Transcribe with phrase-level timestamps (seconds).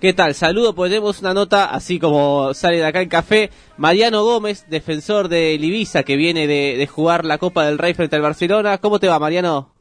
[0.00, 0.34] ¿Qué tal?
[0.34, 3.50] Saludo, pues una nota, así como sale de acá el café.
[3.76, 8.22] Mariano Gómez, defensor de Ibiza, que viene de, jugar la Copa del Rey frente al
[8.22, 8.78] Barcelona.
[8.78, 9.74] ¿Cómo te va, Mariano?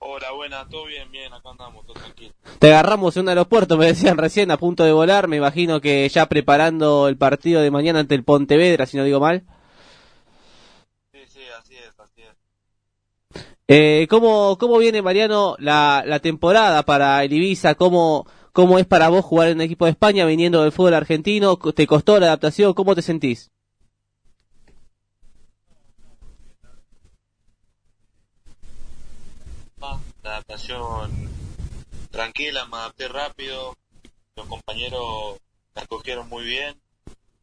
[0.00, 2.34] Hola, buenas, todo bien, bien, acá andamos, todo tranquilo.
[2.58, 5.28] Te agarramos en un aeropuerto, me decían recién, a punto de volar.
[5.28, 9.20] Me imagino que ya preparando el partido de mañana ante el Pontevedra, si no digo
[9.20, 9.44] mal.
[13.70, 17.74] Eh, ¿cómo, ¿Cómo viene, Mariano, la, la temporada para el Ibiza?
[17.74, 21.56] ¿Cómo, ¿Cómo es para vos jugar en el equipo de España viniendo del fútbol argentino?
[21.58, 22.72] ¿Te costó la adaptación?
[22.72, 23.50] ¿Cómo te sentís?
[30.22, 31.28] La adaptación
[32.10, 33.76] tranquila, me adapté rápido,
[34.36, 35.38] los compañeros
[35.74, 36.74] la cogieron muy bien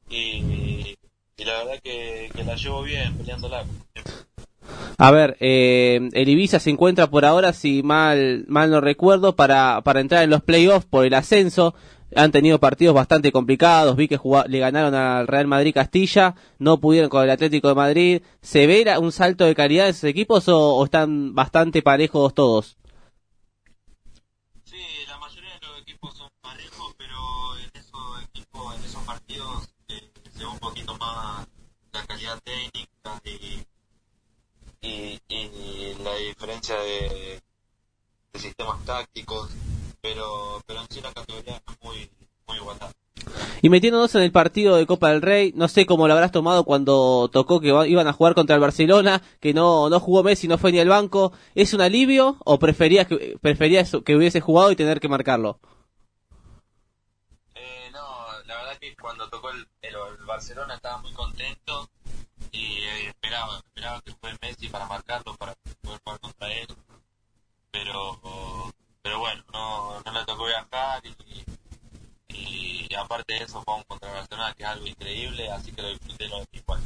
[0.09, 0.98] y,
[1.37, 3.65] y la verdad que, que la llevo bien peleándola.
[4.98, 9.81] A ver, eh, el Ibiza se encuentra por ahora, si mal, mal no recuerdo, para,
[9.81, 11.76] para entrar en los playoffs por el ascenso.
[12.16, 13.98] Han tenido partidos bastante complicados.
[13.98, 18.21] Vi que le ganaron al Real Madrid Castilla, no pudieron con el Atlético de Madrid.
[18.41, 22.77] ¿Se ve un salto de calidad de esos equipos o, están bastante parejos todos?
[24.63, 27.18] Sí, la mayoría de los equipos son parejos, pero
[27.57, 31.48] en esos equipos, en esos partidos, eh, se ve un poquito más
[31.91, 33.74] la calidad técnica y
[34.85, 37.41] y, la diferencia de,
[38.35, 39.49] sistemas tácticos,
[40.01, 42.09] pero, pero en sí la categoría es muy,
[42.47, 42.91] muy igualdad.
[43.61, 46.65] Y metiéndonos en el partido de Copa del Rey, no sé cómo lo habrás tomado
[46.65, 50.57] cuando tocó que iban a jugar contra el Barcelona, que no, no jugó Messi, no
[50.57, 51.31] fue ni al banco.
[51.55, 55.59] ¿Es un alivio o preferías que, preferías que hubiese jugado y tener que marcarlo?
[57.55, 57.99] Eh, no,
[58.45, 59.95] la verdad que cuando tocó el, el
[60.27, 61.89] Barcelona estaba muy contento
[62.55, 66.67] y eh, esperaba, esperaba que fue Messi para marcarlo, para poder jugar contra él.
[67.72, 71.03] Pero, pero bueno, no, no le tocó viajar
[72.29, 75.89] y, y, aparte de eso jugamos contra Barcelona, que es algo increíble, así que lo
[75.89, 76.79] disfruté lo igual.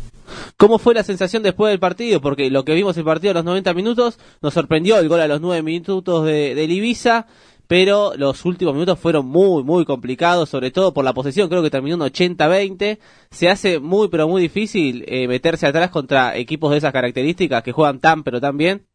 [0.57, 2.19] ¿Cómo fue la sensación después del partido?
[2.19, 5.27] Porque lo que vimos el partido a los 90 minutos nos sorprendió el gol a
[5.27, 7.27] los 9 minutos de, de Ibiza
[7.69, 11.69] pero los últimos minutos fueron muy, muy complicados, sobre todo por la posesión, creo que
[11.69, 12.97] terminó en 80-20.
[13.29, 17.71] Se hace muy, pero muy difícil eh, meterse atrás contra equipos de esas características que
[17.71, 18.87] juegan tan, pero tan bien.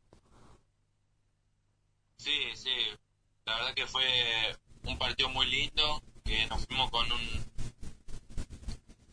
[2.17, 2.71] Sí, sí,
[3.47, 4.03] la verdad que fue
[4.83, 7.45] un partido muy lindo, que nos fuimos con un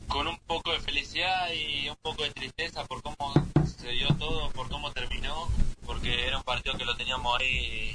[0.08, 3.32] con un poco de felicidad y un poco de tristeza por cómo
[3.64, 5.48] se dio todo, por cómo terminó,
[5.86, 7.91] porque era un partido que lo teníamos ahí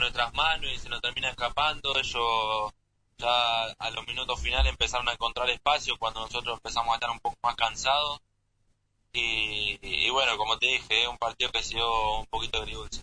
[0.00, 1.96] nuestras manos y se nos termina escapando.
[1.96, 2.72] Ellos
[3.18, 7.20] ya a los minutos finales empezaron a encontrar espacio cuando nosotros empezamos a estar un
[7.20, 8.20] poco más cansados.
[9.12, 13.02] Y, bueno, como te dije, es un partido que sido un poquito agridulce.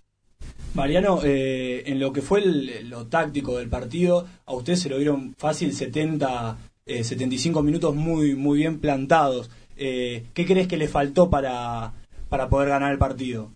[0.74, 5.36] Mariano, eh, en lo que fue lo táctico del partido, a ustedes se lo vieron
[5.38, 9.50] fácil 70, 75 eh, minutos muy, muy bien plantados.
[9.76, 11.94] Eh, ¿Qué crees que le faltó para,
[12.30, 13.52] para poder ganar el partido?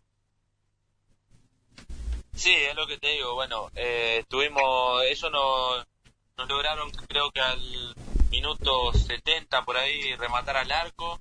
[2.41, 3.35] Sí, es lo que te digo.
[3.35, 5.85] Bueno, eh, tuvimos, eso nos,
[6.40, 7.96] nos lograron, creo que al
[8.31, 11.19] minuto 70 por ahí rematar al arco.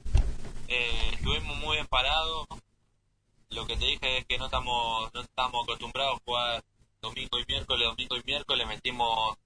[0.67, 2.47] Eh, estuvimos muy bien parados.
[3.51, 6.65] Lo que te dije es que no estamos, no estamos acostumbrados a jugar
[7.03, 8.67] domingo y miércoles, domingo y miércoles.
[8.67, 9.37] Metimos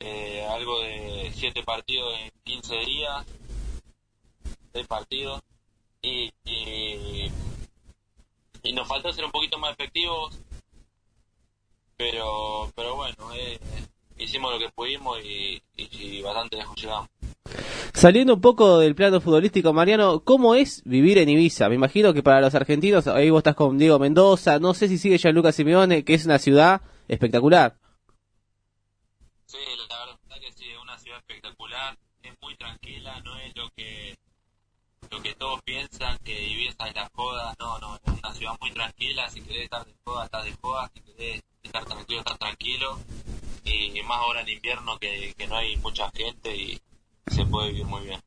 [0.00, 3.26] eh, algo de 7 partidos en 15 días,
[4.72, 5.42] 6 partidos.
[6.00, 7.30] Y, y,
[8.62, 10.38] y nos faltó ser un poquito más efectivos
[12.02, 13.58] pero pero bueno eh,
[14.18, 15.62] hicimos lo que pudimos y,
[16.22, 17.08] bastante lejos llegamos
[17.94, 21.68] Saliendo un poco del plano futbolístico, Mariano, ¿cómo es vivir en Ibiza?
[21.68, 24.96] Me imagino que para los argentinos, ahí vos estás con Diego Mendoza, no sé si
[24.96, 27.76] sigue ya Lucas Simeone, que es una ciudad espectacular.
[29.44, 29.58] Sí,
[29.90, 34.16] la verdad que sí, es una ciudad espectacular, es muy tranquila, no es lo que
[35.10, 38.70] lo que todos piensan que Ibiza es la joda, no, no, es una ciudad muy
[38.72, 42.98] tranquila, si querés estar de joda, estás de joda, si querés estar tranquilo, estar tranquilo,
[43.64, 46.80] y más ahora en invierno que, no hay mucha gente y
[47.26, 48.20] se puede vivir muy bien.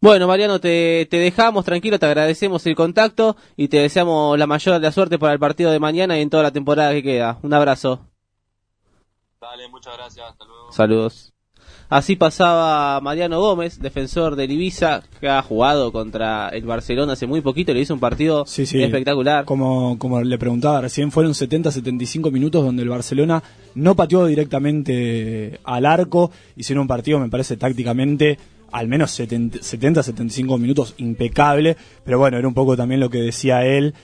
[0.00, 4.74] Bueno, Mariano, te, te, dejamos tranquilo, te agradecemos el contacto y te deseamos la mayor
[4.74, 7.38] de la suerte para el partido de mañana y en toda la temporada que queda.
[7.42, 8.06] Un abrazo.
[9.40, 10.72] Dale, muchas gracias, hasta luego.
[10.72, 11.35] Saludos.
[11.88, 17.42] Así pasaba Mariano Gómez, defensor del Ibiza, que ha jugado contra el Barcelona hace muy
[17.42, 19.44] poquito, le hizo un partido espectacular.
[19.44, 23.40] Como, como le preguntaba recién, fueron 70-75 minutos donde el Barcelona
[23.76, 28.36] no pateó directamente al arco, hicieron un partido, me parece, tácticamente
[28.72, 33.94] al menos 70-75 minutos impecable, pero bueno, era un poco también lo que decía él,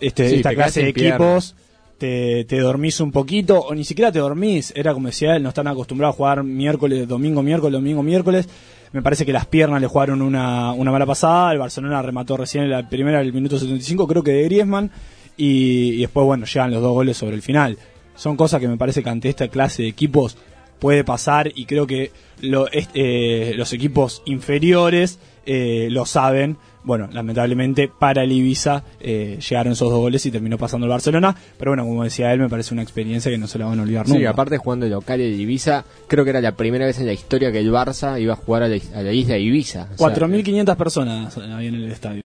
[0.00, 1.54] este, esta clase de equipos
[2.00, 5.50] te, te dormís un poquito, o ni siquiera te dormís, era como decía él, no
[5.50, 8.48] están acostumbrados a jugar miércoles, domingo, miércoles, domingo, miércoles.
[8.92, 12.64] Me parece que las piernas le jugaron una, una mala pasada, el Barcelona remató recién
[12.64, 14.90] en la primera del minuto 75, creo que de Griezmann,
[15.36, 17.76] y, y después, bueno, llegan los dos goles sobre el final.
[18.14, 20.38] Son cosas que me parece que ante esta clase de equipos
[20.80, 22.10] puede pasar y creo que
[22.40, 26.56] lo, eh, los equipos inferiores eh, lo saben.
[26.82, 31.36] Bueno, lamentablemente para el Ibiza eh, llegaron esos dos goles y terminó pasando el Barcelona.
[31.58, 33.82] Pero bueno, como decía él, me parece una experiencia que no se la van a
[33.82, 34.18] olvidar nunca.
[34.18, 37.12] Sí, aparte jugando el local el Ibiza, creo que era la primera vez en la
[37.12, 39.88] historia que el Barça iba a jugar a la, a la isla de Ibiza.
[39.94, 42.18] O sea, 4.500 personas había en el estadio.